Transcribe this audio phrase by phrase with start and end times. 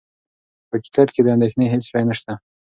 [0.69, 2.33] په حقیقت کې د اندېښنې هېڅ شی نه شته.